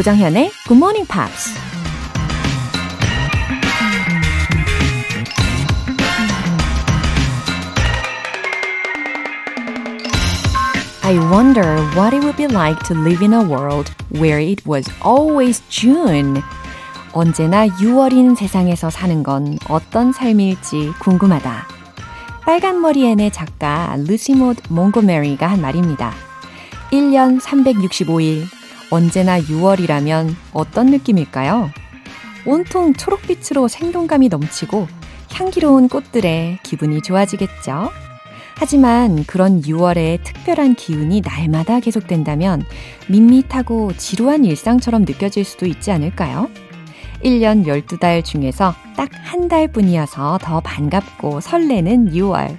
[0.00, 1.50] 조정현의 Good Morning Pops.
[11.02, 14.90] I wonder what it would be like to live in a world where it was
[15.04, 16.40] always June.
[17.12, 21.66] 언제나 6월인 세상에서 사는 건 어떤 삶일지 궁금하다.
[22.46, 26.14] 빨간 머리 앤의 작가 루시모드 몽고메리가 한 말입니다.
[26.90, 28.59] 1년 365일,
[28.90, 31.70] 언제나 6월이라면 어떤 느낌일까요?
[32.46, 34.88] 온통 초록빛으로 생동감이 넘치고
[35.32, 37.90] 향기로운 꽃들에 기분이 좋아지겠죠?
[38.56, 42.62] 하지만 그런 6월의 특별한 기운이 날마다 계속된다면
[43.08, 46.48] 밋밋하고 지루한 일상처럼 느껴질 수도 있지 않을까요?
[47.24, 52.56] 1년 12달 중에서 딱 한 달 뿐이어서 더 반갑고 설레는 6월.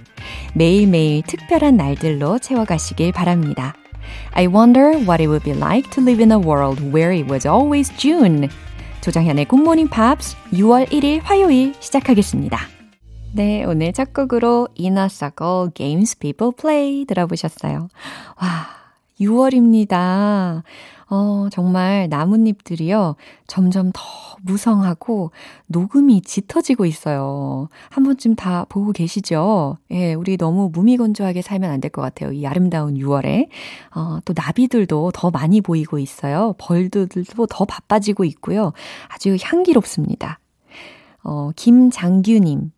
[0.54, 3.76] 매일매일 특별한 날들로 채워가시길 바랍니다.
[4.34, 7.48] I wonder what it would be like to live in a world where it was
[7.48, 8.50] always June.
[9.02, 12.60] 조장현의 굿모닝 팝스 6월 1일 화요일 시작하겠습니다.
[13.34, 17.88] 네, 오늘 첫 곡으로 Inner Circle Games People Play 들어보셨어요.
[18.42, 18.68] 와,
[19.20, 20.64] 6월입니다.
[21.14, 24.02] 어, 정말 나뭇잎들이요, 점점 더
[24.44, 25.32] 무성하고
[25.68, 27.68] 녹음이 짙어지고 있어요.
[27.90, 29.78] 한 번쯤 다 보고 계시죠?
[29.92, 32.32] 예, 우리 너무 무미건조하게 살면 안 될 것 같아요.
[32.32, 33.50] 이 아름다운 6월에.
[33.94, 36.56] 어, 또 나비들도 더 많이 보이고 있어요.
[36.58, 38.72] 벌들도 더 바빠지고 있고요.
[39.10, 40.40] 아주 향기롭습니다.
[41.24, 42.72] 어, 김장규님.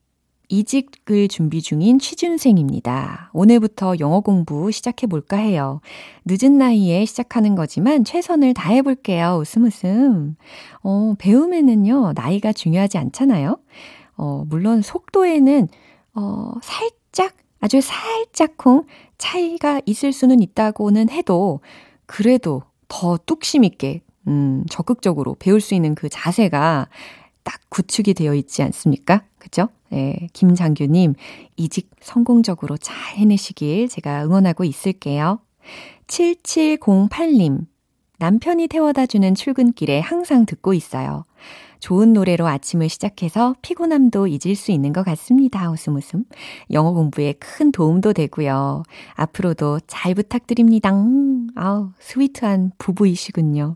[0.54, 3.32] 이직을 준비 중인 취준생입니다.
[3.34, 5.82] 오늘부터 영어 공부 시작해 볼까 해요.
[6.26, 9.40] 늦은 나이에 시작하는 거지만 최선을 다해 볼게요.
[9.42, 10.36] 웃음 웃음.
[10.84, 13.58] 어, 배움에는요, 나이가 중요하지 않잖아요.
[14.16, 15.70] 어, 물론 속도에는,
[16.14, 18.84] 어, 살짝, 아주 살짝쿵
[19.18, 21.62] 차이가 있을 수는 있다고는 해도,
[22.06, 26.90] 그래도 더 뚝심 있게, 음, 적극적으로 배울 수 있는 그 자세가
[27.44, 29.24] 딱 구축이 되어 있지 않습니까?
[29.38, 29.70] 그죠?
[29.90, 31.14] 네, 김장규님,
[31.58, 35.40] 이직 성공적으로 잘 해내시길 제가 응원하고 있을게요.
[36.08, 37.66] 7708님,
[38.20, 41.26] 남편이 태워다 주는 출근길에 항상 듣고 있어요.
[41.80, 45.70] 좋은 노래로 아침을 시작해서 피곤함도 잊을 수 있는 것 같습니다.
[45.70, 46.24] 웃음 웃음.
[46.72, 48.84] 영어 공부에 큰 도움도 되고요.
[49.16, 50.92] 앞으로도 잘 부탁드립니다.
[51.56, 53.76] 아우, 스위트한 부부이시군요.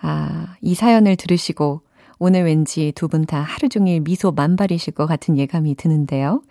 [0.00, 1.80] 아, 이 사연을 들으시고
[2.22, 6.42] 오늘 왠지 두 분 다 하루 종일 미소 만발이실 것 같은 예감이 드는데요.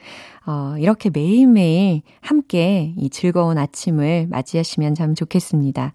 [0.47, 5.93] 어, 이렇게 매일매일 함께 이 즐거운 아침을 맞이하시면 참 좋겠습니다.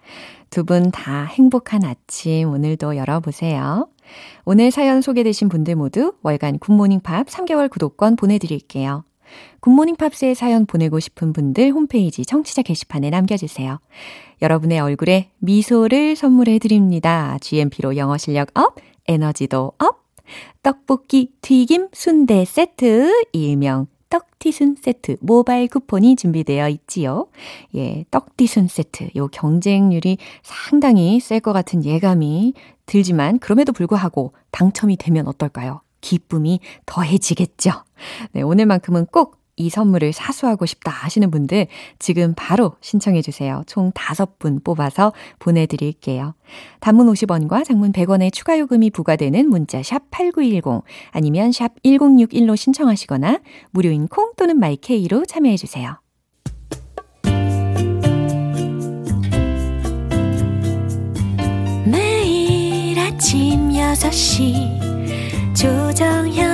[0.50, 3.88] 두 분 다 행복한 아침 오늘도 열어보세요.
[4.44, 9.02] 오늘 사연 소개되신 분들 모두 월간 굿모닝 팝스 3개월 구독권 보내드릴게요.
[9.60, 13.80] 굿모닝 팝스의 사연 보내고 싶은 분들 홈페이지 청취자 게시판에 남겨주세요.
[14.40, 17.38] 여러분의 얼굴에 미소를 선물해 드립니다.
[17.40, 18.76] GMP로 영어 실력 up!
[19.08, 20.04] 에너지도 up!
[20.62, 27.26] 떡볶이, 튀김, 순대 세트, 일명 떡티순 세트 모바일 쿠폰이 준비되어 있지요.
[27.74, 29.08] 예, 떡티순 세트.
[29.16, 32.54] 요 경쟁률이 상당히 셀 것 같은 예감이
[32.86, 35.80] 들지만 그럼에도 불구하고 당첨이 되면 어떨까요?
[36.00, 37.72] 기쁨이 더해지겠죠.
[38.32, 43.62] 네, 오늘만큼은 꼭 이 선물을 사수하고 싶다 하시는 분들 지금 바로 신청해 주세요.
[43.66, 46.34] 총 5분 뽑아서 보내드릴게요.
[46.80, 50.82] 단문 50원과 장문 100원의 추가 요금이 부과되는 문자 샵 8910
[51.12, 56.00] 아니면 샵 1061로 신청하시거나 무료인 콩 또는 마이케이로 참여해 주세요.
[61.86, 66.53] 매일 아침 6시 조정현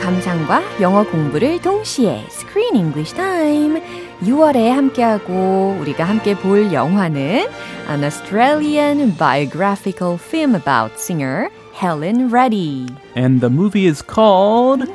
[0.00, 3.82] 감상과 영어 공부를 동시에 Screen English Time
[4.22, 7.46] 6월에 함께하고 우리가 함께 볼 영화는
[7.88, 12.86] An Australian biographical film about singer Helen Reddy.
[13.16, 14.90] And the movie is called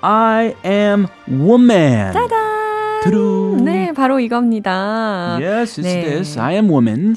[0.00, 2.12] I Am Woman.
[2.12, 3.02] 짜잔!
[3.04, 3.58] 두루.
[3.62, 5.38] 네, 바로 이겁니다.
[5.40, 6.02] Yes, it's 네.
[6.02, 6.38] this.
[6.38, 7.16] I Am Woman.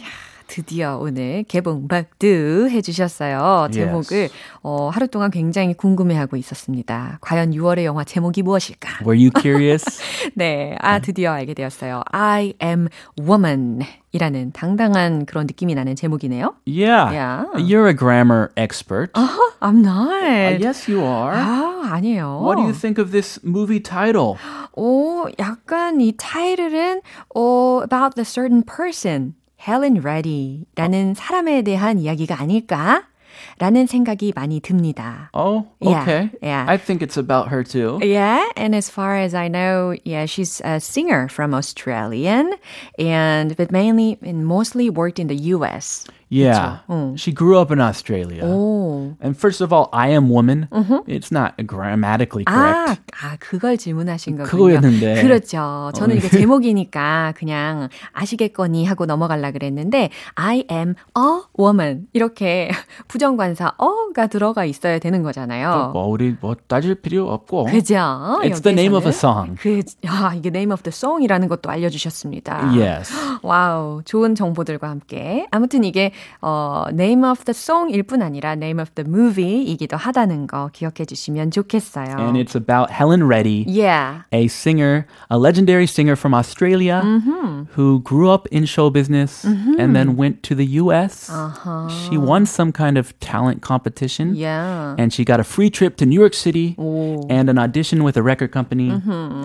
[0.54, 3.68] 드디어 오늘 개봉 박두 해주셨어요.
[3.72, 4.34] 제목을 Yes.
[4.64, 7.20] 어, 하루 동안 굉장히 궁금해하고 있었습니다.
[7.22, 9.06] 과연 6월의 영화 제목이 무엇일까?
[9.06, 9.86] Were you curious?
[10.34, 12.02] 네, 아 드디어 알게 되었어요.
[12.12, 12.88] I am
[13.22, 13.82] woman
[14.12, 16.56] 이라는 당당한 그런 느낌이 나는 제목이네요.
[16.66, 17.14] yeah.
[17.14, 17.46] Yeah.
[17.58, 19.12] You're a grammar expert.
[19.62, 20.10] I'm not.
[20.24, 21.32] Uh, yes, you are.
[21.36, 22.42] 아, 아니에요.
[22.42, 24.36] What do you think of this movie title?
[24.74, 27.02] 오, 약간 이 타이틀은
[27.36, 33.05] 어, about the certain person, Helen Reddy라는 사람에 대한 이야기가 아닐까?
[33.59, 35.29] 라는 생각이 많이 듭니다.
[35.35, 36.31] Oh, Yeah, okay.
[36.41, 36.65] yeah.
[36.69, 37.99] I think it's about her too.
[38.01, 42.55] Yeah, and as far as I know, yeah, she's a singer from Australian,
[42.97, 46.07] and but mainly and mostly worked in the U.S.
[46.32, 46.82] Yeah.
[46.90, 47.16] 응.
[47.18, 48.46] She grew up in Australia.
[48.46, 50.68] 오, And first of all, I am woman.
[51.08, 53.02] It's not grammatically 아, correct.
[53.24, 54.50] 아, 그걸 질문하신 거군요.
[54.52, 55.22] 그거였는데.
[55.24, 55.92] 그렇죠.
[55.96, 61.24] 저는 어, 이게 제목이니까 그냥 아시겠거니 하고 넘어가려 그랬는데 I am a
[61.60, 62.70] woman 이렇게
[63.08, 65.92] 부정관사 어가 들어가 있어야 되는 거잖아요.
[65.94, 67.66] 뭐 우리 뭐 따질 필요 없고.
[67.66, 67.96] 그죠?
[68.44, 69.10] It's the name of a 여기에서는.
[69.10, 69.56] song.
[69.60, 72.72] 그, 아, 이게 name of the song이라는 것도 알려주셨습니다.
[72.78, 73.12] Yes.
[73.42, 75.48] 와우, 좋은 정보들과 함께.
[75.52, 80.71] 아무튼 이게, 어, name of the song일 뿐 아니라 name of the movie이기도 하다는 거
[80.73, 82.17] 기억해 주시면 좋겠어요.
[82.19, 84.23] And it's about Helen Reddy, yeah.
[84.33, 87.01] a singer, a legendary singer from Australia
[87.75, 91.31] who grew up in show business and then went to the US.
[91.91, 94.35] She won some kind of talent competition.
[94.35, 94.95] Yeah.
[94.99, 97.27] And she got a free trip to New York City 오.
[97.31, 98.91] and an audition with a record company.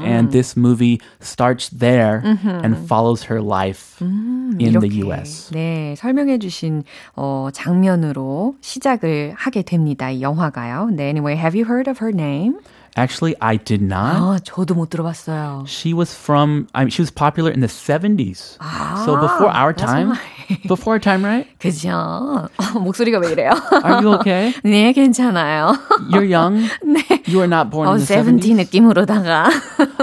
[0.04, 5.52] And this movie starts there and follows her life in the 이렇게, US.
[5.52, 6.84] 네, 설명해 주 신
[7.18, 10.10] 어, 장면으로 시작을 하게 됩니다.
[10.10, 10.90] 이 영화가요.
[10.94, 12.60] 네, anyway, have you heard of her name?
[12.96, 14.16] Actually, I did not.
[14.18, 15.66] 아, 저도 못 들어봤어요.
[15.68, 18.58] She was from, I mean, she was popular in the 70s.
[19.06, 20.14] so before our that's time.
[20.68, 21.48] before our time, right?
[21.60, 21.90] 그죠?
[21.90, 23.52] 어, 목소리가 왜 이래요?
[23.84, 24.54] Are you okay?
[24.64, 25.78] 네, 괜찮아요.
[26.12, 26.70] You're young.
[26.84, 27.22] 네.
[27.28, 28.56] You were not born 어, in the 70 70s.
[28.66, 29.50] 느낌으로다가.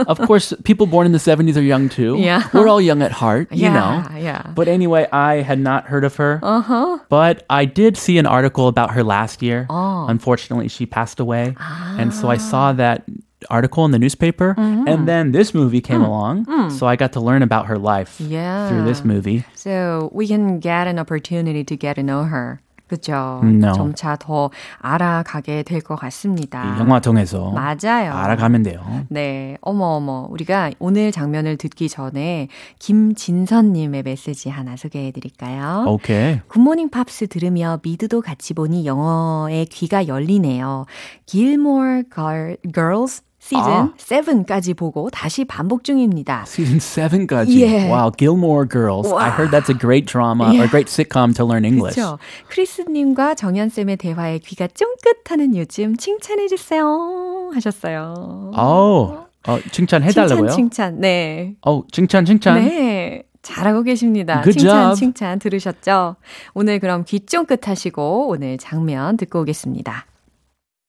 [0.06, 2.17] Of course, people born in the 70s are young too.
[2.19, 2.49] Yeah.
[2.53, 4.19] We're all young at heart, you yeah, know.
[4.19, 4.43] yeah.
[4.55, 6.38] But anyway, I had not heard of her.
[6.43, 6.99] Uh-huh.
[7.09, 9.67] But I did see an article about her last year.
[9.69, 10.06] Oh.
[10.09, 11.55] Unfortunately, she passed away.
[11.99, 13.05] And so I saw that
[13.50, 14.56] article in the newspaper.
[14.58, 16.46] And then this movie came along.
[16.72, 18.68] So I got to learn about her life Yeah.
[18.70, 19.44] through this movie.
[19.56, 22.60] So we can get an opportunity to get to know her.
[22.92, 23.40] 그죠?
[23.42, 23.72] No.
[23.72, 24.50] 점차 더
[24.80, 26.78] 알아가게 될것이 같습니다.
[26.78, 28.12] 영화 통해서 맞아요.
[28.12, 28.82] 알아가면 돼요.
[29.08, 30.28] 네, 어머, 어머.
[30.30, 32.50] 우리가 오늘 장면을 듣기 전에
[32.80, 35.86] 김진선님의 메시지 하나 소개해 드릴까요?
[35.88, 36.42] 오케이.
[36.50, 40.86] 굿모닝 팝스 들으며 미드도 같이 보니 영어에 귀가 열리네요.
[41.28, 43.94] Gilmore Girl- Girls 시즌 아.
[43.98, 46.44] 7까지 보고 다시 반복 중입니다.
[46.48, 47.50] Season 7까지.
[47.60, 47.90] Yeah.
[47.92, 49.12] Wow, Gilmore Girls.
[49.12, 50.66] I heard that's a great drama or Yeah.
[50.66, 51.96] a great sitcom to learn English.
[51.96, 52.20] 그렇죠.
[52.50, 58.52] 크리스 님과 정연쌤의 대화에 귀가 쫑긋하는 요즘 칭찬해 주세요 하셨어요.
[58.56, 60.50] 어, 어, 칭찬해 달라고요?
[60.52, 61.02] 칭찬 칭찬.
[61.02, 61.56] 네.
[61.66, 62.64] 어, 칭찬, 칭찬.
[62.64, 63.24] 네.
[63.42, 64.42] 잘하고 계십니다.
[64.44, 65.00] Good 칭찬 job.
[65.00, 66.16] 칭찬 들으셨죠?
[66.54, 70.06] 오늘 그럼 귀 쫑긋 하시고 오늘 장면 듣고 오겠습니다.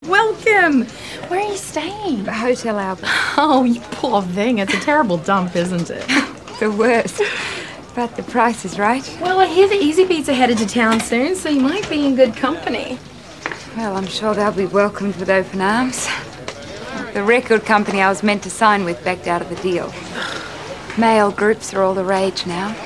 [0.06, 0.86] Welcome!
[1.28, 2.24] Where are you staying?
[2.24, 3.06] The Hotel Albert.
[3.38, 4.58] Oh, you poor thing.
[4.58, 6.04] It's a terrible dump, isn't it?
[6.60, 7.20] The worst.
[7.94, 9.18] But the price is right.
[9.20, 12.06] Well, I hear the Easy Beats are headed to town soon, so you might be
[12.06, 12.98] in good company.
[13.76, 16.06] Well, I'm sure they'll be welcomed with open arms.
[17.14, 19.92] The record company I was meant to sign with backed out of the deal.
[20.96, 22.76] Male groups are all the rage now.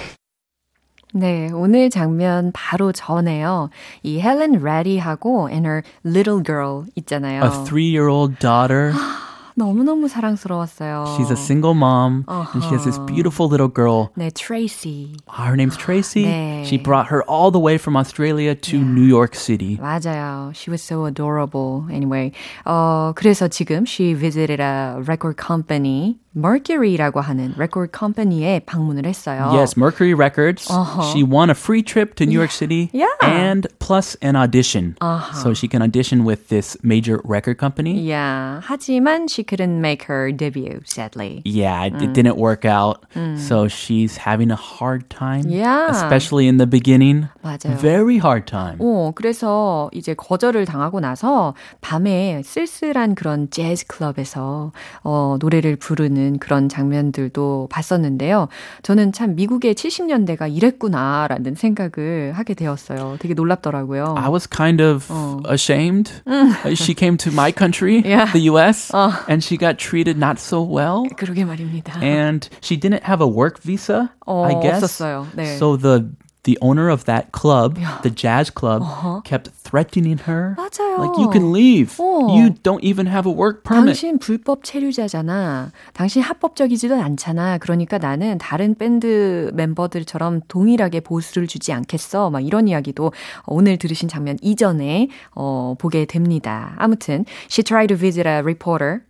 [1.16, 3.70] 네, 오늘 장면 바로 전에요.
[4.02, 7.44] 이 헬렌 레디하고 and her little girl 있잖아요.
[7.44, 8.94] A three-year-old daughter.
[9.54, 11.18] 너무너무 사랑스러웠어요.
[11.18, 14.10] She's a single mom, and she has this beautiful little girl.
[14.16, 15.18] 네, 트레이시.
[15.28, 16.24] Her name's Tracy.
[16.24, 16.64] 네.
[16.66, 19.78] She brought her all the way from Australia to New York City.
[19.78, 20.56] 맞아요.
[20.56, 21.84] She was so adorable.
[21.92, 22.32] Anyway,
[22.66, 29.51] 어, 그래서 지금 she visited a record company, Mercury라고 하는 record company에 방문을 했어요.
[29.55, 30.69] Yes, Mercury Records.
[31.13, 33.07] She won a free trip to New York City Yeah.
[33.23, 34.97] and plus an audition.
[35.43, 37.99] So she can audition with this major record company.
[38.01, 38.61] Yeah.
[38.63, 41.41] 하지만 she couldn't make her debut, sadly.
[41.47, 43.07] Yeah, it, it didn't work out.
[43.39, 45.49] So she's having a hard time.
[45.49, 45.91] Yeah.
[45.91, 47.29] Especially in the beginning.
[47.43, 47.79] 맞아요.
[47.81, 48.77] Very hard time.
[48.81, 56.69] 어, 그래서 이제 거절을 당하고 나서 밤에 쓸쓸한 그런 재즈 클럽에서 어, 노래를 부르는 그런
[56.69, 58.49] 장면들도 봤었는데요.
[58.83, 63.17] 저는 참 미국의 70년대가 이랬구나라는 생각을 하게 되었어요.
[63.21, 64.15] 되게 놀랍더라고요.
[64.19, 65.07] I was kind of
[65.51, 66.11] ashamed.
[66.27, 68.31] Uh, she came to my country, Yeah.
[68.33, 68.93] the US,
[69.29, 71.05] and she got treated not so well.
[71.17, 72.01] 그러게 말입니다.
[72.03, 74.83] And she didn't have a work visa, 어, I guess.
[74.85, 75.27] 없었어요.
[75.35, 75.57] 네.
[75.57, 76.05] So the
[76.47, 78.83] the owner of that club, the jazz club,
[79.25, 80.55] kept threatening her.
[80.57, 80.99] 맞아요.
[80.99, 81.99] Like you can leave.
[81.99, 82.31] 어.
[82.39, 83.99] You don't even have a work permit.
[83.99, 85.73] 당신 불법 체류자잖아.
[85.93, 87.59] 당신 합법적이지도 않잖아.
[87.59, 92.31] 그러니까 나는 다른 밴드 멤버들처럼 동일하게 보수를 주지 않겠어.
[92.31, 93.13] 막 이런 이야기도
[93.47, 96.75] 오늘 들으신 장면 이전에 어, 보게 됩니다.
[96.79, 99.01] 아무튼 she tried to visit a reporter.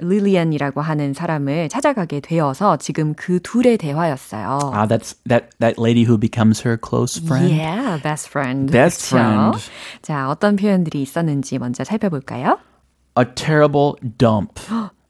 [0.00, 4.72] 릴리안이라고 하는 사람을 찾아가게 되어서 지금 그 둘의 대화였어요.
[4.74, 7.52] Ah, that's that that lady who becomes her close friend.
[7.54, 8.72] Yeah, best friend.
[8.72, 9.16] Best 그쵸?
[9.16, 9.58] friend.
[10.02, 12.58] 자, 어떤 표현들이 있었는지 먼저 살펴볼까요?
[13.18, 14.60] A terrible dump.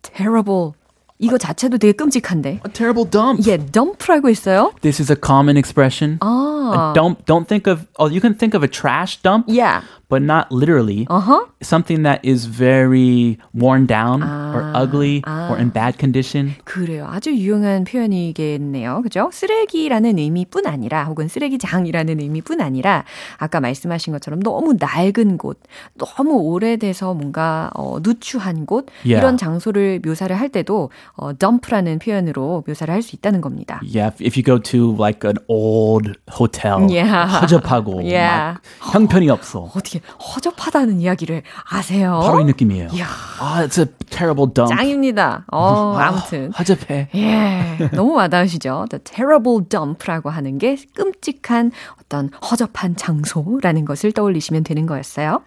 [0.02, 0.72] terrible.
[1.20, 2.60] 이거 자체도 되게 끔찍한데.
[2.64, 3.42] A terrible dump.
[3.50, 4.72] 예, dump라고 있어요.
[4.82, 6.18] This is a common expression.
[6.20, 6.37] 아.
[6.72, 7.24] A dump.
[7.26, 7.86] Don't think of.
[7.98, 9.82] Oh, you can think of a trash dump, Yeah.
[10.08, 11.06] but not literally.
[11.10, 11.44] Uh-huh.
[11.62, 16.54] Something that is very worn down or ugly or in bad condition.
[16.64, 17.06] 그래요.
[17.10, 19.02] 아주 유용한 표현이겠네요.
[19.02, 19.30] 그죠?
[19.32, 23.04] 쓰레기라는 의미뿐 아니라 혹은 쓰레기장이라는 의미뿐 아니라
[23.38, 25.60] 아까 말씀하신 것처럼 너무 낡은 곳,
[25.94, 29.18] 너무 오래돼서 뭔가 어, 누추한 곳 Yeah.
[29.22, 33.80] 이런 장소를 묘사를 할 때도 어, dump라는 표현으로 묘사를 할 수 있다는 겁니다.
[33.84, 37.30] Yeah, if you go to like an old hotel, Yeah.
[37.40, 38.54] 허접하고 Yeah.
[38.54, 38.60] 막
[38.92, 39.70] 형편이 없어.
[39.74, 42.20] 어떻게 허접하다는 이야기를 아세요?
[42.24, 42.88] 바로 이 느낌이에요.
[42.92, 43.06] 이야.
[43.40, 44.74] Ah, it's a terrible dump.
[44.74, 45.44] 짱입니다.
[45.52, 46.50] 어, 아, 아무튼.
[46.58, 47.08] 허접해.
[47.14, 48.86] 예, 너무 와닿으시죠?
[48.90, 51.70] The terrible dump라고 하는 게 끔찍한
[52.02, 55.42] 어떤 허접한 장소라는 것을 떠올리시면 되는 거였어요.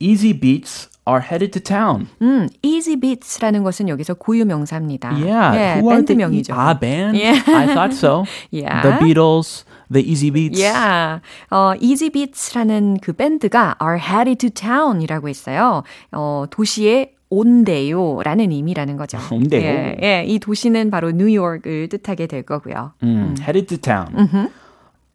[0.00, 2.06] Easy beats are headed to town.
[2.20, 5.08] 음, Easy Beats라는 것은 여기서 고유 명사입니다.
[5.10, 6.52] Yeah, 예, who are the 밴드명이죠.
[6.54, 7.18] Ah, band.
[7.18, 7.42] Yeah.
[7.50, 8.24] I thought so.
[8.52, 8.82] Yeah.
[8.82, 10.60] The Beatles, the Easy Beats.
[10.60, 11.20] Yeah.
[11.50, 15.82] 어, Easy Beats라는 그 밴드가 are headed to town이라고 했어요.
[16.12, 19.18] 어, 도시에 온대요 라는 의미라는 거죠.
[19.30, 19.62] 온대요.
[19.62, 22.92] 예, 예, 이 도시는 바로 뉴욕을 뜻하게 될 거고요.
[23.02, 24.50] Mm, headed to town.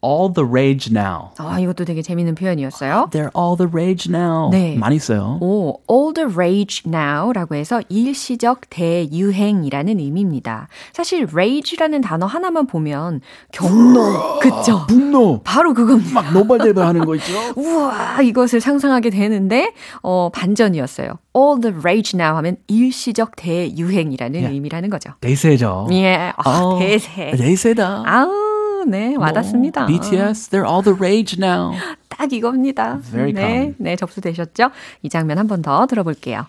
[0.03, 1.29] All the rage now.
[1.37, 3.09] 아, 이것도 되게 재밌는 표현이었어요.
[3.11, 4.49] They're all the rage now.
[4.51, 4.75] 네.
[4.77, 5.37] 많이 써요.
[5.41, 10.67] 오, all the rage now라고 해서 일시적 대유행이라는 의미입니다.
[10.91, 14.85] 사실 rage라는 단어 하나만 보면 경로, 그쵸?
[14.87, 15.41] 분노.
[15.43, 16.21] 바로 그겁니다.
[16.21, 17.33] 막 노발대발하는 거 있죠?
[17.55, 21.07] 우와, 이것을 상상하게 되는데, 어, 반전이었어요.
[21.35, 24.47] all the rage now 하면 일시적 대유행이라는 예.
[24.49, 25.11] 의미라는 거죠.
[25.21, 25.87] 대세죠.
[25.91, 27.31] 예, 아, 어, 대세.
[27.31, 28.03] 대세다.
[28.05, 28.31] 아우,
[28.86, 29.86] 네, 와닿습니다.
[29.86, 31.74] BTS, they're all the rage now.
[32.08, 32.98] 딱 이겁니다.
[33.10, 33.74] Very 네, common.
[33.78, 34.70] 네, 접수되셨죠?
[35.02, 36.46] 이 장면 한 번 더 들어볼게요.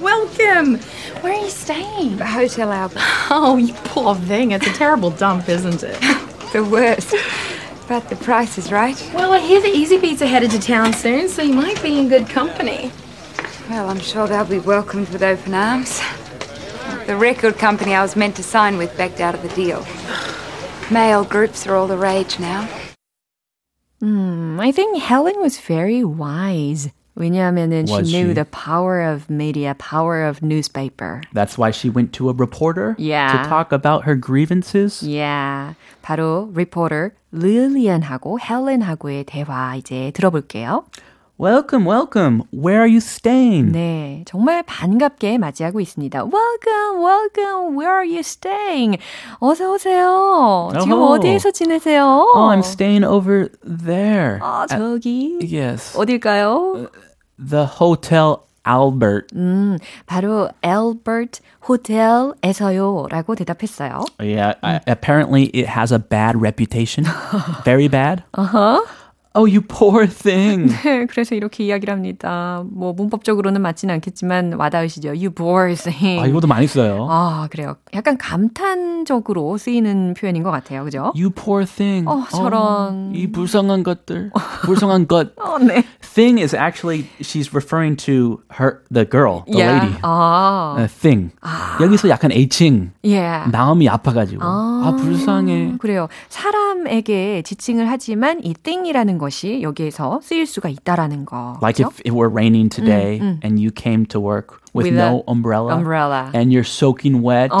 [0.00, 0.78] Welcome.
[1.22, 2.18] Where are you staying?
[2.18, 3.00] Hotel Albert.
[3.30, 4.50] Oh, you poor thing.
[4.52, 5.96] It's a terrible dump, isn't it?
[6.52, 7.14] The worst.
[7.86, 8.98] But the price is right.
[9.14, 11.98] well, I hear the Easy Beats are headed to town soon, so you might be
[11.98, 12.90] in good company.
[13.70, 16.00] Well, I'm sure they'll be welcomed with open arms.
[17.06, 19.84] The record company I was meant to sign with backed out of the deal.
[20.90, 22.66] Male groups are all the rage now.
[24.00, 26.90] Hmm, I think Helen was very wise.
[27.16, 28.32] 왜냐하면은 she Was knew she?
[28.34, 31.22] the power of media, power of newspaper.
[31.32, 33.30] That's why she went to a reporter Yeah.
[33.30, 35.00] to talk about her grievances.
[35.02, 35.74] Yeah.
[36.02, 40.84] 바로 reporter 릴리안하고 헬렌하고의 대화 이제 들어볼게요.
[41.38, 42.44] Welcome, welcome.
[42.52, 43.72] Where are you staying?
[43.72, 46.24] 네, 정말 반갑게 맞이하고 있습니다.
[46.30, 47.74] Welcome, welcome.
[47.76, 48.98] Where are you staying?
[49.40, 50.70] 어서 오세요.
[50.80, 51.14] 지금 어허.
[51.14, 52.04] 어디에서 지내세요?
[52.36, 54.38] Oh, I'm staying over there.
[54.42, 55.96] 아, At- 저기 yes.
[55.98, 56.86] 어딜까요?
[57.36, 59.26] The Hotel Albert.
[59.34, 64.04] 음, 바로 Albert 호텔에서요라고 대답했어요.
[64.20, 67.04] Yeah, I, apparently it has a bad reputation.
[67.64, 68.22] Very bad.
[68.34, 68.80] Uh-huh.
[69.35, 70.73] Oh, you poor thing.
[70.83, 72.63] 네, 그래서 이렇게 이야기를 합니다.
[72.71, 75.09] 뭐 문법적으로는 맞지는 않겠지만 와닿으시죠?
[75.09, 76.19] You poor thing.
[76.21, 77.07] 아, 이것도 많이 써요.
[77.09, 77.75] 아, 그래요.
[77.93, 80.83] 약간 감탄적으로 쓰이는 표현인 것 같아요.
[80.83, 81.13] 그죠?
[81.15, 82.07] You poor thing.
[82.09, 83.13] 어, 저런.
[83.15, 84.31] 이 불쌍한 것들.
[84.63, 85.29] 불쌍한 것.
[85.39, 85.83] 어, 네.
[86.01, 89.79] Thing is actually she's referring to her the girl, the Yeah.
[89.85, 89.99] lady.
[90.01, 91.31] 아, Uh, thing.
[91.81, 92.91] 여기서 약간 애칭.
[93.05, 93.49] yeah.
[93.51, 94.41] 마음이 아파 가지고.
[94.43, 95.75] 아, 아, 불쌍해.
[95.79, 96.07] 그래요.
[96.29, 101.57] 사람 에게 지칭을 하지만 이 thing이라는 것이 여기에서 쓰일 수가 있다라는 거.
[101.61, 105.75] Like if it were raining today and you came to work with, With no umbrella,
[105.75, 106.31] umbrella.
[106.33, 107.51] and you're soaking wet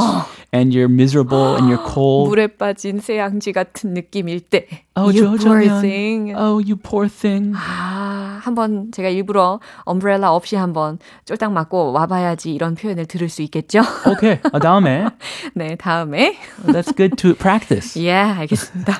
[0.51, 2.29] and you're miserable and you're cold.
[2.29, 4.67] 물에 빠진 새양지 같은 느낌일 때.
[4.95, 6.33] Oh, you poor thing.
[6.35, 7.53] Oh, you poor thing.
[7.55, 13.81] 아, 한번 제가 일부러 엄브렐라 없이 한번 쫄딱 맞고 와봐야지 이런 표현을 들을 수 있겠죠?
[14.07, 15.05] Okay, 아, 다음에.
[15.55, 16.35] 네, 다음에.
[16.65, 18.01] That's good to practice.
[18.03, 18.93] 예, 알겠습니다.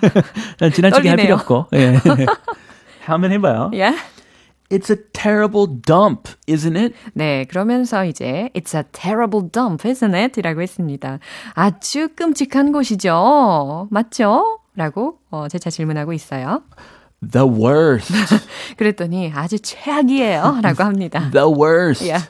[0.73, 1.17] 지나치게 할 떨리네요.
[1.17, 1.65] 필요 없고.
[1.73, 1.99] 예.
[3.05, 3.71] 한번 해봐요.
[3.73, 3.93] 예?
[4.69, 6.95] It's a terrible dump, isn't it?
[7.13, 10.39] 네, 그러면서 이제 It's a terrible dump, isn't it?
[10.39, 11.17] 이라고 했습니다.
[11.53, 13.87] 아주 끔찍한 곳이죠.
[13.89, 14.59] 맞죠?
[14.75, 16.61] 라고 어, 재차 질문하고 있어요.
[17.21, 18.13] The worst.
[18.77, 20.59] 그랬더니 아주 최악이에요.
[20.61, 21.29] 라고 합니다.
[21.31, 22.03] the worst.
[22.05, 22.27] Yeah.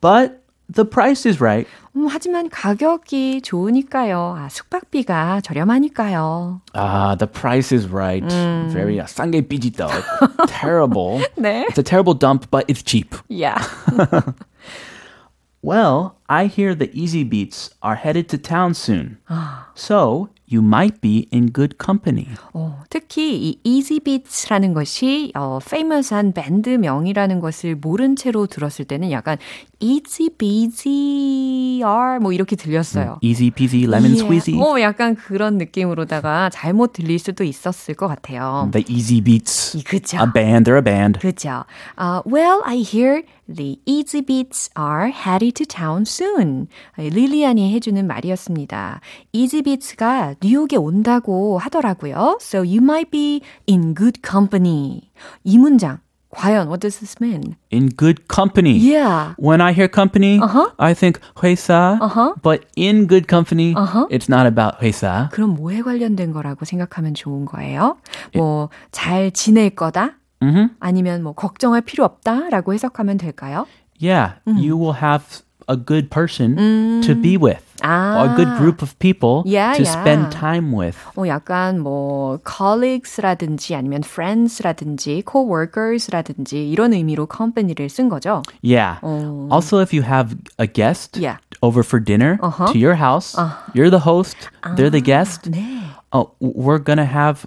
[0.00, 1.68] But the price is right.
[1.96, 4.34] 음, 하지만 가격이 좋으니까요.
[4.36, 6.60] 아, 숙박비가 저렴하니까요.
[6.74, 8.26] Ah, the price is right.
[8.72, 9.90] Very uh, 싼게 삐지떡.
[10.48, 11.20] terrible.
[11.36, 11.64] 네.
[11.68, 13.14] It's a terrible dump, but it's cheap.
[13.28, 13.62] Yeah.
[15.62, 19.16] Well, I hear the Easy Beats are headed to town soon.
[19.74, 22.28] so you might be in good company.
[22.52, 29.10] 어, 특히 이 Easy Beats라는 것이 어, famous한 밴드 명이라는 것을 모른 채로 들었을 때는
[29.10, 29.38] 약간
[29.80, 33.18] Easy Busy R 뭐 이렇게 들렸어요.
[33.22, 34.20] Easy peasy lemon 예.
[34.20, 34.60] squeezy.
[34.60, 38.70] 어, 약간 그런 느낌으로다가 잘못 들릴 수도 있었을 것 같아요.
[38.72, 39.82] The Easy Beats.
[39.84, 40.18] 그죠.
[40.18, 41.18] A band, they're a band.
[41.20, 41.64] 그죠.
[41.98, 46.68] Uh, well, I hear the Easy Beats are headed to town soon.
[46.96, 49.00] 릴리안이 해주는 말이었습니다.
[49.32, 52.38] Easy Beats가 뉴욕에 온다고 하더라고요.
[52.40, 55.10] So you might be in good company.
[55.44, 55.98] 이 문장.
[56.33, 57.55] 과연 what does this mean?
[57.71, 58.77] In good company.
[58.77, 59.33] Yeah.
[59.37, 60.69] When I hear company, Uh-huh.
[60.77, 61.97] I think 회사.
[61.99, 62.35] Uh-huh.
[62.43, 64.05] But in good company, Uh-huh.
[64.11, 65.29] it's not about 회사.
[65.33, 67.97] 그럼 뭐에 관련된 거라고 생각하면 좋은 거예요?
[68.35, 70.13] 뭐 잘 지낼 거다?
[70.41, 70.69] Mhm.
[70.79, 73.65] 아니면 뭐 걱정할 필요 없다라고 해석하면 될까요?
[73.99, 74.61] Yeah, Mm.
[74.61, 77.59] you will have a good person to be with.
[77.83, 78.25] 아.
[78.25, 79.91] A good group of people Yeah, to yeah.
[80.01, 80.97] spend time with.
[81.15, 88.43] 어, 약간 뭐 colleagues라든지 아니면 friends라든지 coworkers라든지 이런 의미로 company를 쓴 거죠.
[88.61, 88.99] Yeah.
[89.01, 89.47] 어.
[89.51, 91.37] Also, if you have a guest Yeah.
[91.61, 92.71] over for dinner Uh-huh.
[92.71, 93.35] to your house,
[93.73, 94.35] you're the host,
[94.75, 95.49] they're the guest.
[95.51, 95.79] 네.
[96.11, 97.45] Oh, we're gonna have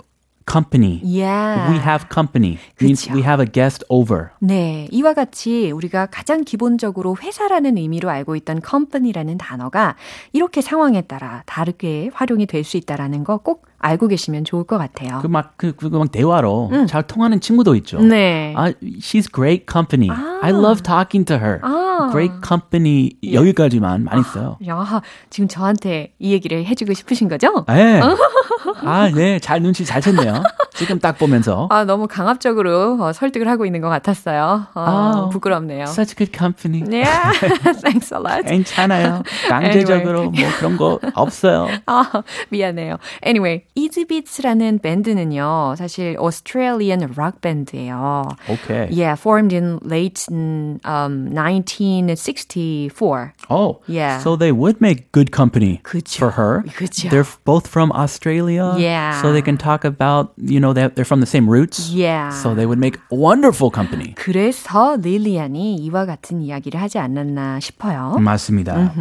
[0.51, 1.01] company.
[1.03, 1.69] Yeah.
[1.71, 2.57] We have company.
[2.81, 3.13] Means 그쵸.
[3.13, 4.29] we have a guest over.
[4.39, 9.95] 네, 이와 같이 우리가 가장 기본적으로 회사라는 의미로 알고 있던 company라는 단어가
[10.33, 15.19] 이렇게 상황에 따라 다르게 활용이 될 수 있다라는 거 꼭 알고 계시면 좋을 것 같아요.
[15.21, 17.99] 그 막 그, 그, 막 대화로 잘 통하는 친구도 있죠.
[17.99, 18.53] 네.
[18.57, 20.09] 아, she's great company.
[20.41, 21.59] I love talking to her.
[21.63, 22.09] 아.
[22.11, 24.57] Great company 여기까지만 많이 써요.
[24.67, 27.65] 야, 지금 저한테 이 얘기를 해주고 싶으신 거죠?
[27.67, 27.99] 네.
[28.83, 29.39] 아, 네.
[29.39, 30.43] 잘 눈치 잘 챘네요.
[30.75, 31.67] 지금 딱 보면서.
[31.71, 34.67] 아, 너무 강압적으로 어, 설득을 하고 있는 것 같았어요.
[34.75, 35.83] 어, 아, 부끄럽네요.
[35.83, 36.83] Such good company.
[36.87, 37.31] Yeah,
[37.81, 38.45] thanks a lot.
[38.45, 39.23] 괜찮아요.
[39.49, 41.67] 강제적으로 뭐 그런 거 없어요.
[41.87, 42.97] 아, 미안해요.
[43.25, 48.23] Anyway, EasyBeats라는 밴드는요, 사실 Australian rock 밴드예요.
[48.49, 48.89] Okay.
[48.91, 53.33] Yeah, formed in late um, 1964.
[53.49, 54.19] Oh, Yeah.
[54.19, 56.17] So they would make good company 그쵸.
[56.17, 56.63] for her.
[56.75, 57.09] 그쵸.
[57.09, 58.73] They're both from Australia.
[58.77, 59.21] Yeah.
[59.21, 61.91] So they can talk about, you know, they're, they're from the same roots.
[61.91, 62.31] Yeah.
[62.31, 64.15] So they would make wonderful company.
[64.17, 68.17] 그래서 릴리안이 이와 같은 이야기를 하지 않았나 싶어요.
[68.19, 68.91] 맞습니다.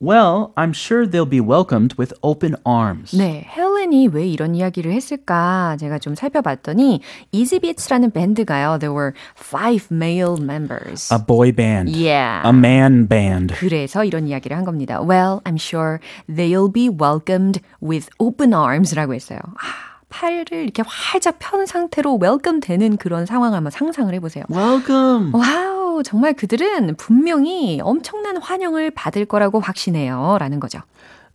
[0.00, 3.16] Well, I'm sure they'll be welcomed with open arms.
[3.16, 7.00] 네, 헬렌이 왜 이런 이야기를 했을까 제가 좀 살펴봤더니
[7.32, 8.78] 이지비츠라는 밴드가요.
[8.78, 11.10] There were five male members.
[11.10, 11.96] A boy band.
[11.96, 12.46] Yeah.
[12.46, 13.54] A man band.
[13.54, 15.00] 그래서 이런 이야기를 한 겁니다.
[15.00, 19.40] Well, I'm sure they'll be welcomed with open arms라고 했어요.
[19.56, 24.43] 아, 팔을 이렇게 활짝 편 상태로 웰컴 되는 그런 상황을 한번 상상을 해보세요.
[24.51, 25.31] Welcome.
[25.33, 30.37] 와우, 정말 그들은 분명히 엄청난 환영을 받을 거라고 확신해요.
[30.39, 30.79] 라는 거죠.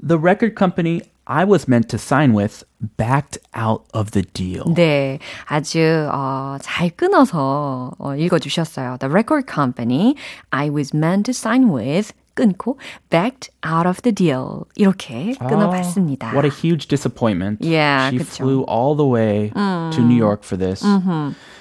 [0.07, 2.65] The record company I was meant to sign with
[2.97, 4.63] backed out of the deal.
[4.75, 8.99] 네, 아주 어, 잘 끊어서 어, 읽어주셨어요.
[9.01, 10.15] The record company
[10.51, 12.79] I was meant to sign with 끊고
[13.11, 16.29] backed out of the deal 이렇게 끊어봤습니다.
[16.33, 17.59] What a huge disappointment.
[17.67, 18.45] Yeah, she 그쵸.
[18.45, 20.85] flew all the way to New York for this.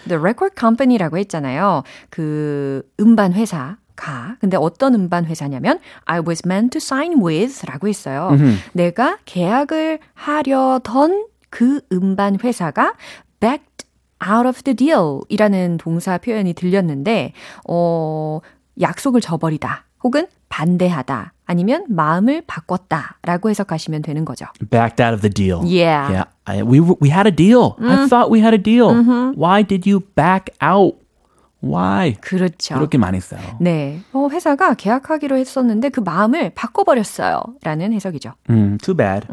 [0.05, 1.81] The record company라고 했잖아요.
[2.11, 3.77] 그 음반 회사.
[3.95, 4.35] 가.
[4.41, 8.31] 근데 어떤 음반 회사냐면 I was meant to sign with라고 했어요.
[8.73, 12.95] 내가 계약을 하려던 그 음반 회사가
[13.39, 13.85] backed
[14.21, 17.31] out of the deal이라는 동사 표현이 들렸는데
[17.69, 18.41] 어
[18.81, 24.45] 약속을 저버리다 혹은 반대하다 아니면 마음을 바꿨다라고 해석하시면 되는 거죠.
[24.69, 25.59] Backed out of the deal.
[25.63, 26.11] Yeah.
[26.11, 26.25] Yeah.
[26.45, 27.75] I, we we had a deal.
[27.79, 28.93] I thought we had a deal.
[29.35, 30.97] Why did you back out?
[31.61, 32.15] Why?
[32.21, 32.75] 그렇죠.
[32.75, 33.41] 그렇게 많이 써요.
[33.59, 34.01] 네.
[34.13, 37.41] 어, 회사가 계약하기로 했었는데 그 마음을 바꿔버렸어요.
[37.63, 38.33] 라는 해석이죠.
[38.49, 39.27] Mm, too bad.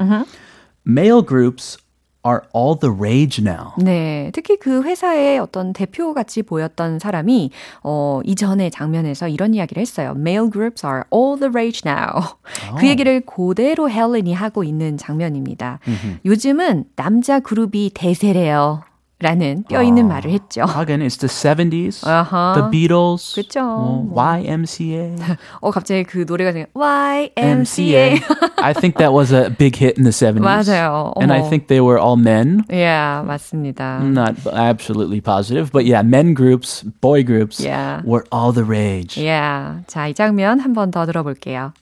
[0.86, 1.78] Male groups
[2.26, 3.72] are all the rage now.
[3.78, 4.30] 네.
[4.32, 7.50] 특히 그 회사의 어떤 대표 같이 보였던 사람이,
[7.82, 10.14] 어, 이전의 장면에서 이런 이야기를 했어요.
[10.16, 12.36] Male groups are all the rage now.
[12.78, 15.80] 그 얘기를 그대로 헬렌이 하고 있는 장면입니다.
[16.24, 18.82] 요즘은 남자 그룹이 대세래요.
[19.22, 20.64] 라는 뼈 있는 말을 했죠.
[20.64, 22.04] Again, it's the 70s.
[22.06, 22.54] 아하.
[22.56, 23.34] The Beatles.
[23.36, 23.62] 그쵸.
[23.62, 25.14] 뭐, YMCA.
[25.60, 28.18] 어, 갑자기 그 노래가 생각, YMCA.
[28.58, 30.40] I think that was a big hit in the 70s.
[30.42, 31.12] 맞아요.
[31.20, 31.48] And I 어머.
[31.48, 32.64] think they were all men.
[32.68, 34.00] yeah, 맞습니다.
[34.02, 38.02] I'm not absolutely positive, but yeah, men groups, boy groups Yeah.
[38.04, 39.16] were all the rage.
[39.16, 39.84] yeah.
[39.86, 41.72] 자, 이 장면 한 번 더 들어볼게요.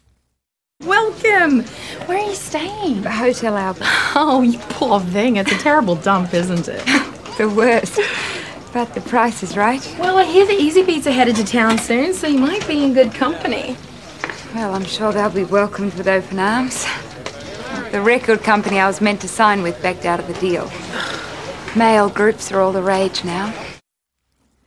[0.84, 1.64] Welcome.
[2.06, 3.02] Where are you staying?
[3.04, 3.84] Hotel Albert.
[4.16, 5.36] Oh, you poor thing.
[5.36, 6.80] It's a terrible dump, isn't it?
[7.38, 7.98] The worst.
[8.72, 9.84] But the price is right.
[9.98, 12.84] well, I hear the Easy Beats are headed to town soon, so you might be
[12.84, 13.76] in good company.
[14.54, 16.86] Well, I'm sure they'll be welcomed with open arms.
[17.90, 20.70] The record company I was meant to sign with backed out of the deal.
[21.76, 23.52] Male groups are all the rage now.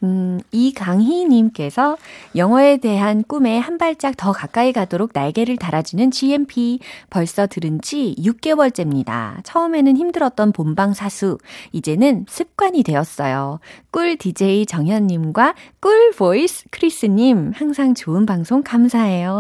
[0.03, 1.97] 음, 이강희님께서
[2.35, 6.79] 영어에 대한 꿈에 한 발짝 더 가까이 가도록 날개를 달아주는 GMP.
[7.09, 9.43] 벌써 들은 지 6개월째입니다.
[9.43, 11.37] 처음에는 힘들었던 본방 사수.
[11.71, 13.59] 이제는 습관이 되었어요.
[13.91, 17.53] 꿀 DJ 정현님과 꿀 voice 크리스님.
[17.55, 19.31] 항상 좋은 방송 감사해요.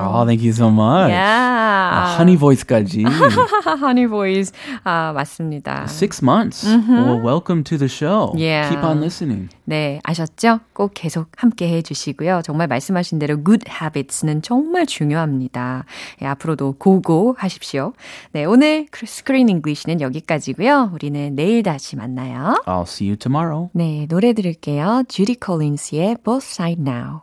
[0.00, 1.10] Oh, thank you so much.
[1.10, 1.26] Yeah.
[1.26, 3.04] 아, honey voice까지.
[3.82, 4.52] Honey voice.
[4.84, 5.84] 아, 맞습니다.
[5.88, 6.66] Six months.
[6.66, 8.32] Well, welcome to the show.
[8.36, 8.70] Yeah.
[8.70, 9.48] Keep on listening.
[9.64, 10.60] 네, 아셨죠?
[10.72, 12.42] 꼭 계속 함께 해 주시고요.
[12.44, 15.84] 정말 말씀하신 대로 good habits는 정말 중요합니다.
[16.22, 17.92] 예, 앞으로도 go go 하십시오.
[18.30, 20.90] 네, 오늘 Screen English는 여기까지고요.
[20.94, 22.62] 우리는 내일 다시 만나요.
[22.66, 23.68] I'll see you tomorrow.
[23.72, 25.02] 네, 노래 들을게요.
[25.08, 27.22] 주디 콜린스의 Both Sides Now.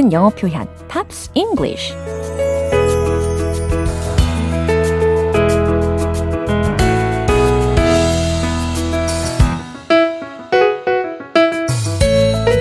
[0.00, 1.94] 배우는 영어 표현 Pops English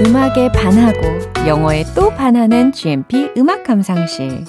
[0.05, 0.99] 음악에 반하고
[1.47, 4.45] 영어에 또 반하는 GMP 음악 감상실.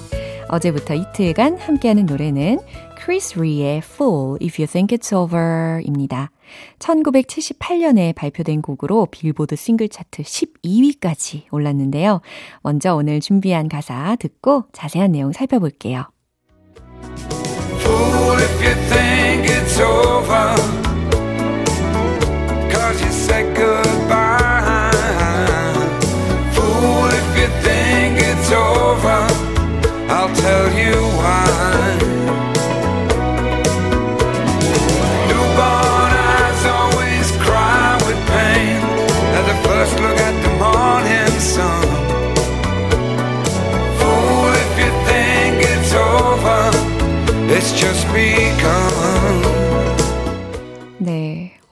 [0.49, 2.59] 어제부터 이틀간 함께하는 노래는
[3.03, 6.31] 크리스 리의 Fool If You Think It's Over 입니다.
[6.79, 12.21] 1978년에 발표된 곡으로 빌보드 싱글 차트 12위까지 올랐는데요.
[12.63, 16.11] 먼저 오늘 준비한 가사 듣고 자세한 내용 살펴볼게요.
[17.81, 20.60] Fool if you think it's over.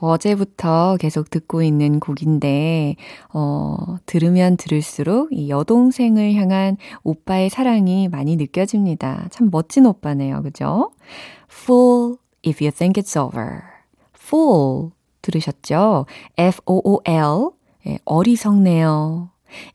[0.09, 2.97] 어제부터 계속 듣고 있는 곡인데,
[3.33, 9.29] 어, 들으면 들을수록 이 여동생을 향한 오빠의 사랑이 많이 느껴집니다.
[9.31, 10.43] 참 멋진 오빠네요.
[10.43, 10.91] 그죠?
[11.51, 12.17] Fool
[12.47, 13.63] if you think it's over.
[14.15, 14.91] Fool.
[15.23, 16.07] 들으셨죠?
[16.37, 17.51] F-O-O-L.
[17.87, 19.31] 예, 어리석네요.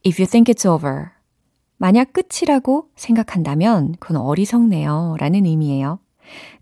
[0.06, 1.10] If you think it's over.
[1.78, 5.18] 만약 끝이라고 생각한다면 그건 어리석네요.
[5.20, 6.00] 라는 의미예요.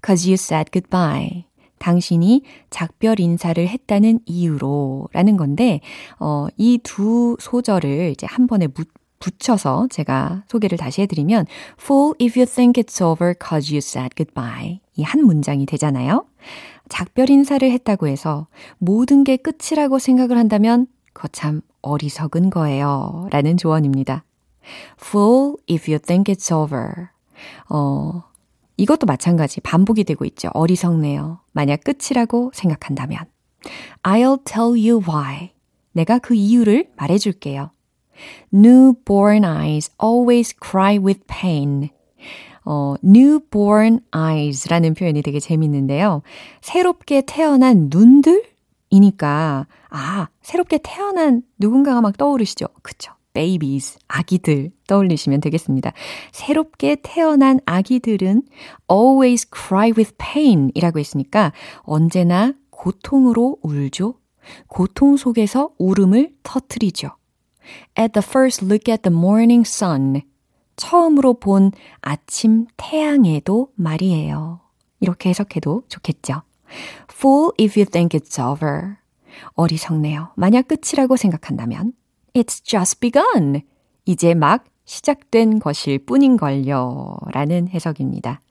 [0.04, 1.46] Cause you said goodbye.
[1.82, 5.82] 당신이 작별 인사를 했다는 이유로 라는 건데,
[6.20, 8.88] 어, 이 두 소절을 이제 한 번에 묻,
[9.20, 11.46] 붙여서 제가 소개를 다시 해드리면,
[11.80, 14.80] Fool if you think it's over cause you said goodbye.
[14.96, 16.26] 이 한 문장이 되잖아요.
[16.90, 23.28] 작별 인사를 했다고 해서 모든 게 끝이라고 생각을 한다면, 그거 참 어리석은 거예요.
[23.32, 24.24] 라는 조언입니다.
[25.02, 27.10] Fool if you think it's over.
[27.70, 28.24] 어,
[28.82, 30.50] 이것도 마찬가지 반복이 되고 있죠.
[30.56, 31.40] 어리석네요.
[31.52, 33.20] 만약 끝이라고 생각한다면.
[34.02, 35.52] I'll tell you why.
[35.92, 37.70] 내가 그 이유를 말해줄게요.
[38.52, 41.90] Newborn eyes always cry with pain.
[42.66, 46.24] 어, newborn eyes라는 표현이 되게 재밌는데요.
[46.62, 48.46] 새롭게 태어난 눈들
[48.90, 52.66] 이니까, 아, 새롭게 태어난 누군가가 막 떠오르시죠?
[52.82, 53.14] 그쵸.
[53.34, 55.94] Babies, 아기들 떠올리시면 되겠습니다.
[56.32, 58.44] 새롭게 태어난 아기들은
[58.92, 64.16] always cry with pain 이라고 했으니까 언제나 고통으로 울죠.
[64.68, 67.10] 고통 속에서 울음을 터트리죠.
[67.98, 70.22] At the first look at the morning sun.
[70.76, 74.62] 처음으로 본 아침 태양에도 말이에요.
[75.00, 76.42] 이렇게 해석해도 좋겠죠.
[77.12, 78.96] Fool if you think it's over.
[79.54, 80.32] 어리석네요.
[80.36, 81.94] 만약 끝이라고 생각한다면
[82.34, 83.62] It's just begun.
[84.06, 87.18] 이제 막 시작된 것일 뿐인걸요.
[87.32, 88.42] 라는 해석입니다.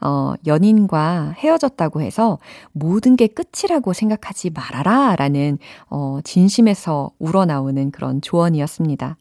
[0.00, 2.38] 어, 연인과 헤어졌다고 해서
[2.72, 5.16] 모든 게 끝이라고 생각하지 말아라.
[5.16, 5.58] 라는,
[5.90, 9.16] 어, 진심에서 우러나오는 그런 조언이었습니다.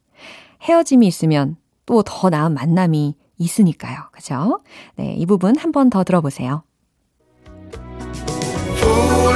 [0.63, 3.97] 헤어짐이 있으면 또 더 나은 만남이 있으니까요.
[4.11, 4.61] 그죠?
[4.95, 6.63] 네, 이 부분 한 번 더 들어보세요.
[8.77, 9.35] Fool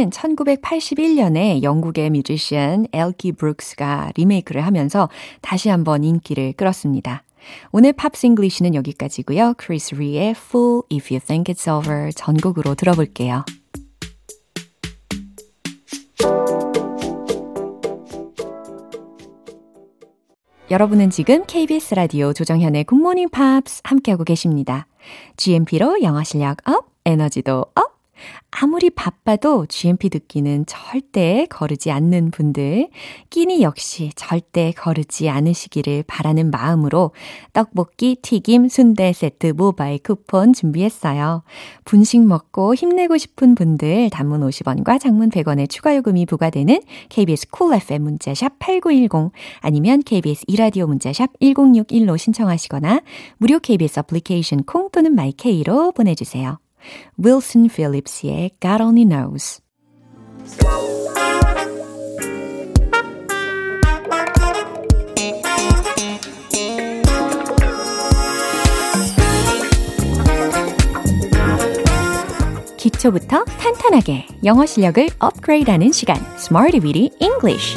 [0.00, 5.10] 노래는 1981년에 영국의 뮤지션 엘키 브룩스가 리메이크를 하면서
[5.42, 7.22] 다시 한번 인기를 끌었습니다.
[7.70, 9.54] 오늘 Pops English는 여기까지고요.
[9.58, 13.44] 크리스 리의 Fool If You Think It's Over 전곡으로 들어볼게요.
[20.70, 24.86] 여러분은 지금 KBS 라디오 조정현의 굿모닝 팝스 함께하고 계십니다.
[25.36, 27.99] GMP로 영어 실력 up, 에너지도 up,
[28.50, 32.90] 아무리 바빠도 GMP 듣기는 절대 거르지 않는 분들,
[33.30, 37.12] 끼니 역시 절대 거르지 않으시기를 바라는 마음으로
[37.52, 41.44] 떡볶이, 튀김, 순대 세트 모바일 쿠폰 준비했어요.
[41.84, 48.02] 분식 먹고 힘내고 싶은 분들 단문 50원과 장문 100원의 추가 요금이 부과되는 KBS Cool FM
[48.02, 53.02] 문자샵 8910 아니면 KBS 2라디오 문자샵 1061로 신청하시거나
[53.38, 56.58] 무료 KBS 애플리케이션 콩 또는 마이케이로 보내주세요.
[57.18, 59.60] Wilson Phillips의 God Only Knows.
[72.78, 77.76] 기초부터 탄탄하게 영어 실력을 업그레이드하는 시간, Smarty Weedy English.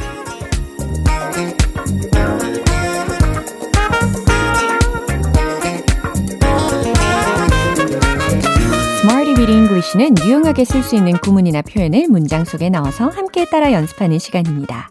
[9.83, 14.89] English는 유용하게 쓸 수 있는 구문이나 표현을 문장 속에 넣어서 함께 따라 연습하는 시간입니다.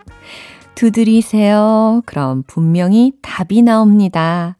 [0.75, 2.03] 두드리세요.
[2.05, 4.59] 그럼 분명히 답이 나옵니다.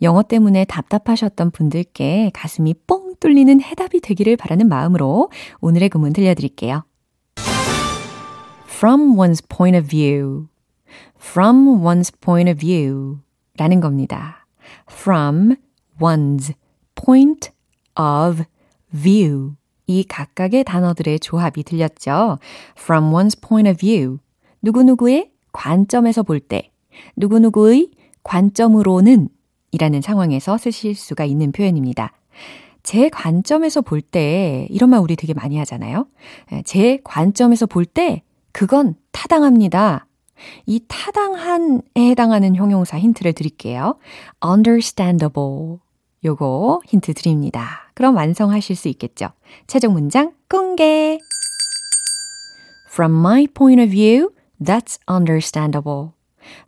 [0.00, 6.84] 영어 때문에 답답하셨던 분들께 가슴이 뻥 뚫리는 해답이 되기를 바라는 마음으로 오늘의 구문 들려드릴게요.
[8.66, 10.46] From one's point of view.
[11.18, 13.18] From one's point of view.
[13.56, 14.46] 라는 겁니다.
[14.88, 15.56] From
[16.00, 16.54] one's
[16.94, 17.50] point
[17.96, 18.44] of
[18.92, 19.56] view.
[19.86, 22.38] 이 각각의 단어들의 조합이 들렸죠.
[22.78, 24.18] From one's point of view.
[24.62, 26.70] 누구누구의 관점에서 볼 때,
[27.16, 27.90] 누구누구의
[28.22, 29.28] 관점으로는
[29.72, 32.12] 이라는 상황에서 쓰실 수가 있는 표현입니다.
[32.82, 36.06] 제 관점에서 볼 때, 이런 말 우리 되게 많이 하잖아요.
[36.64, 40.06] 제 관점에서 볼 때, 그건 타당합니다.
[40.66, 43.96] 이 타당한에 해당하는 형용사 힌트를 드릴게요.
[44.44, 45.78] understandable.
[46.24, 47.83] 요거 힌트 드립니다.
[47.94, 49.28] 그럼 완성하실 수 있겠죠?
[49.66, 51.18] 최종 문장 공개!
[52.90, 54.30] From my point of view,
[54.62, 56.12] that's understandable.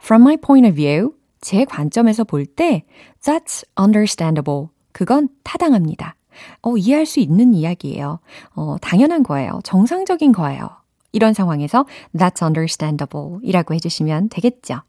[0.01, 2.83] From my point of view, 제 관점에서 볼 때,
[3.23, 4.69] that's understandable.
[4.93, 6.17] 그건 타당합니다.
[6.63, 8.21] 어, 이해할 수 있는 이야기예요.
[8.55, 9.61] 어, 당연한 거예요.
[9.65, 10.69] 정상적인 거예요.
[11.13, 14.83] 이런 상황에서 that's understandable 이라고 해주시면 되겠죠.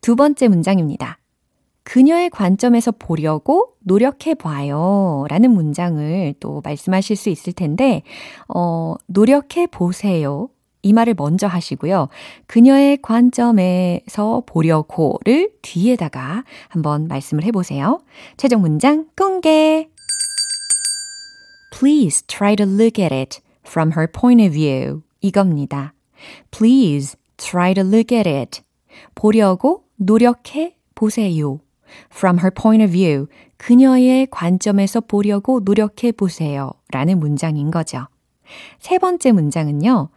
[0.00, 1.18] 두 번째 문장입니다.
[1.88, 5.24] 그녀의 관점에서 보려고 노력해 봐요.
[5.30, 8.02] 라는 문장을 또 말씀하실 수 있을 텐데,
[8.46, 10.50] 어, 노력해 보세요.
[10.82, 12.08] 이 말을 먼저 하시고요.
[12.46, 18.02] 그녀의 관점에서 보려고를 뒤에다가 한번 말씀을 해보세요.
[18.36, 19.88] 최종 문장 공개!
[21.72, 25.00] Please try to look at it from her point of view.
[25.22, 25.94] 이겁니다.
[26.50, 28.60] Please try to look at it.
[29.14, 31.60] 보려고 노력해 보세요.
[32.12, 33.26] From her point of view.
[33.56, 36.70] 그녀의 관점에서 보려고 노력해 보세요.
[36.90, 38.06] 라는 문장인 거죠.
[38.78, 40.08] 세 번째 문장은요.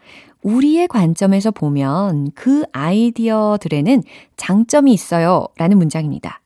[0.44, 4.04] 우리의 관점에서 보면 그 아이디어들에는
[4.38, 5.46] 장점이 있어요.
[5.58, 6.42] 라는 문장입니다.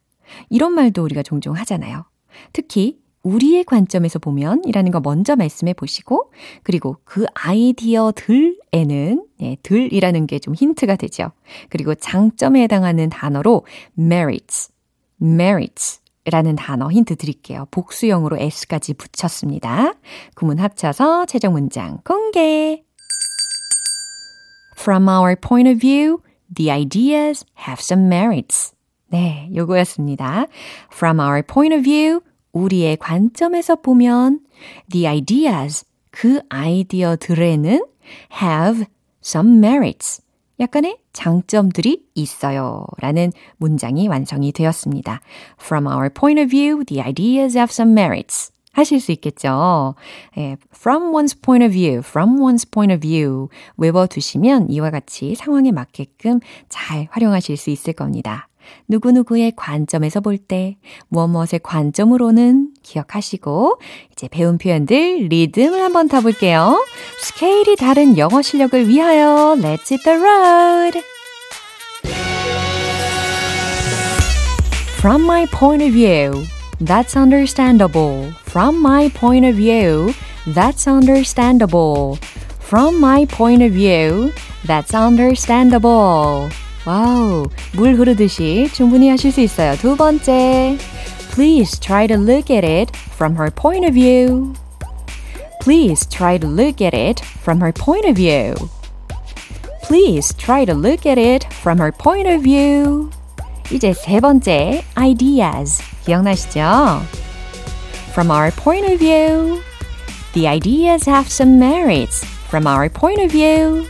[0.49, 2.05] 이런 말도 우리가 종종 하잖아요.
[2.51, 6.31] 특히 우리의 관점에서 보면 이라는 거 먼저 말씀해 보시고
[6.63, 11.31] 그리고 그 아이디어들에는 예, 들이라는 게 좀 힌트가 되죠.
[11.69, 13.65] 그리고 장점에 해당하는 단어로
[13.97, 14.71] merits,
[15.21, 17.67] merits 라는 단어 힌트 드릴게요.
[17.71, 19.93] 복수형으로 s까지 붙였습니다.
[20.35, 22.83] 구문 합쳐서 최종 문장 공개.
[24.77, 26.21] From our point of view,
[26.53, 28.73] the ideas have some merits.
[29.07, 30.47] 네, 요거였습니다.
[30.91, 34.39] From our point of view, 우리의 관점에서 보면
[34.89, 37.85] the ideas, 그 아이디어들에는
[38.41, 38.85] have
[39.23, 40.21] some merits.
[40.59, 42.85] 약간의 장점들이 있어요.
[42.99, 45.21] 라는 문장이 완성이 되었습니다.
[45.61, 48.51] From our point of view, the ideas have some merits.
[48.75, 49.95] 하실 수 있겠죠.
[50.37, 55.71] 예, from one's point of view, from one's point of view 외워두시면 이와 같이 상황에
[55.71, 58.49] 맞게끔 잘 활용하실 수 있을 겁니다.
[58.87, 63.79] 누구누구의 관점에서 볼 때, 무엇 무엇의 관점으로는 기억하시고,
[64.11, 66.83] 이제 배운 표현들 리듬을 한번 타볼게요.
[67.21, 71.01] 스케일이 다른 영어 실력을 위하여 Let's hit the road!
[74.99, 76.45] From my point of view,
[76.79, 78.31] that's understandable.
[78.45, 80.13] From my point of view,
[80.53, 82.17] that's understandable.
[82.59, 84.31] From my point of view,
[84.65, 86.49] that's understandable.
[86.86, 89.76] 와우, 물 흐르듯이 충분히 하실 수 있어요.
[89.76, 90.78] 두 번째.
[91.32, 94.54] Please try to look at it from her point of view.
[95.60, 98.54] Please try to look at it from her point of view.
[99.82, 103.10] Please try to look at it from her point of view.
[103.70, 105.82] 이제 세 번째, ideas.
[106.04, 107.02] 기억나시죠?
[108.12, 109.62] From our point of view.
[110.32, 112.24] The ideas have some merits.
[112.48, 113.86] From our point of view.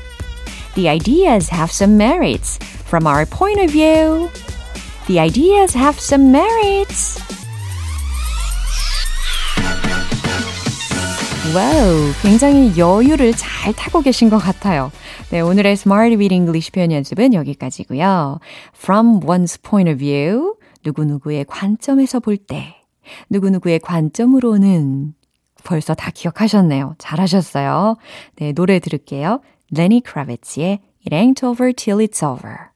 [0.75, 2.59] The ideas have some merits.
[2.86, 4.30] From our point of view,
[5.08, 7.20] the ideas have some merits.
[11.54, 14.92] 와우, 굉장히 여유를 잘 타고 계신 것 같아요.
[15.30, 18.40] 네, 오늘의 Smart Read English 표현 연습은 여기까지고요.
[18.76, 22.76] From one's point of view, 누구누구의 관점에서 볼 때,
[23.30, 25.14] 누구누구의 관점으로는
[25.64, 26.96] 벌써 다 기억하셨네요.
[26.98, 27.96] 잘하셨어요.
[28.36, 29.42] 네, 노래 들을게요.
[29.76, 32.75] Lenny Kravitz의 It Ain't Over Till It's Over.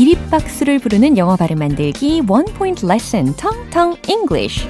[0.00, 4.66] 기립박수를 부르는 영어 발음 만들기 원 포인트 레슨 텅텅 English.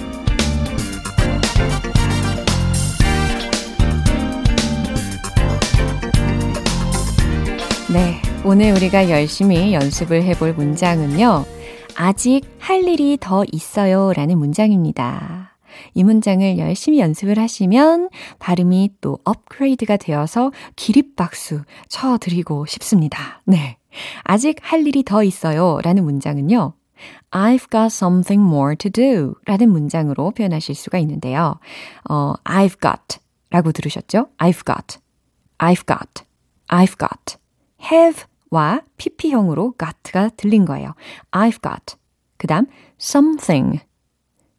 [7.93, 11.45] 네, 오늘 우리가 열심히 연습을 해볼 문장은요.
[11.95, 15.40] 아직 할 일이 더 있어요 라는 문장입니다.
[15.95, 23.41] 이 문장을 열심히 연습을 하시면 발음이 또 업그레이드가 되어서 기립박수 쳐드리고 싶습니다.
[23.45, 23.77] 네.
[24.23, 26.75] 아직 할 일이 더 있어요 라는 문장은요.
[27.31, 31.59] I've got something more to do 라는 문장으로 표현하실 수가 있는데요.
[32.09, 34.29] 어, I've got 라고 들으셨죠?
[34.39, 34.99] I've got,
[35.59, 36.25] I've got,
[36.69, 37.39] I've got.
[37.83, 40.95] have와 pp형으로 got가 들린 거예요.
[41.31, 41.97] I've got.
[42.37, 42.67] 그 다음
[43.01, 43.81] something,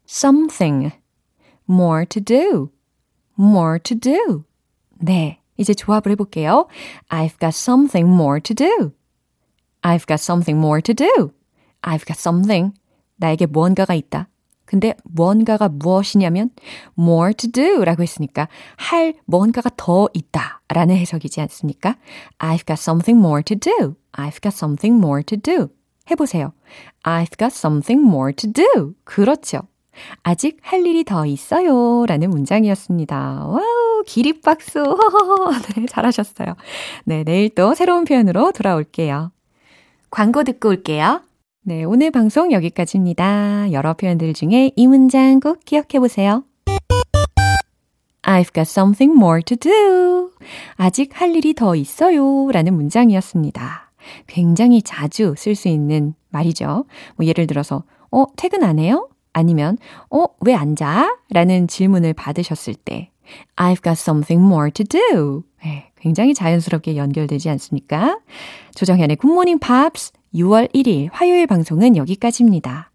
[0.08, 1.01] something.
[1.68, 2.70] More to do,
[3.38, 4.44] more to do.
[5.00, 6.66] 네, 이제 조합을 해볼게요.
[7.08, 8.92] I've got something more to do.
[9.82, 11.32] I've got something more to do.
[11.82, 12.72] I've got something.
[13.16, 14.28] 나에게 무언가가 있다.
[14.64, 16.50] 근데 무언가가 무엇이냐면
[16.98, 21.96] more to do 라고 했으니까 할 무언가가 더 있다 라는 해석이지 않습니까?
[22.38, 23.96] I've got something more to do.
[24.12, 25.68] I've got something more to do.
[26.10, 26.52] 해보세요.
[27.04, 28.94] I've got something more to do.
[29.04, 29.68] 그렇죠.
[30.22, 32.06] 아직 할 일이 더 있어요.
[32.06, 33.46] 라는 문장이었습니다.
[33.46, 34.82] Wow, 기립박수.
[35.76, 36.54] 네, 잘하셨어요.
[37.04, 39.32] 네, 내일 또 새로운 표현으로 돌아올게요.
[40.10, 41.22] 광고 듣고 올게요.
[41.62, 43.72] 네, 오늘 방송 여기까지입니다.
[43.72, 46.44] 여러 표현들 중에 이 문장 꼭 기억해 보세요.
[48.22, 50.30] I've got something more to do.
[50.76, 52.50] 아직 할 일이 더 있어요.
[52.50, 53.92] 라는 문장이었습니다.
[54.26, 56.84] 굉장히 자주 쓸 수 있는 말이죠.
[57.16, 59.08] 뭐 예를 들어서, 어, 퇴근 안 해요?
[59.32, 59.78] 아니면,
[60.10, 61.16] 어, 왜 안 자?
[61.30, 63.10] 라는 질문을 받으셨을 때,
[63.56, 65.42] I've got something more to do.
[65.64, 68.18] 네, 굉장히 자연스럽게 연결되지 않습니까?
[68.74, 72.90] 조정현의 굿모닝 팝스 6월 1일 화요일 방송은 여기까지입니다.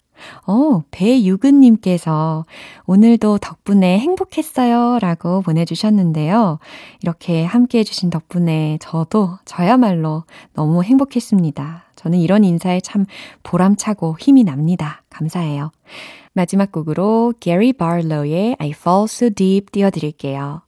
[0.48, 2.46] 어, 배유근님께서
[2.88, 6.58] 오늘도 덕분에 행복했어요 라고 보내주셨는데요.
[7.04, 10.24] 이렇게 함께 해주신 덕분에 저도 저야말로
[10.54, 11.87] 너무 행복했습니다.
[11.98, 13.06] 저는 이런 인사에 참
[13.44, 15.04] 보람차고 힘이 납니다.
[15.10, 15.72] 감사해요.
[16.32, 20.62] 마지막 곡으로 Gary Barlow의 I Fall So Deep 띄워드릴게요.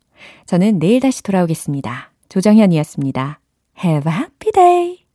[0.45, 2.11] 저는 내일 다시 돌아오겠습니다.
[2.27, 3.39] 조정현이었습니다.
[3.85, 5.08] Have a happy day!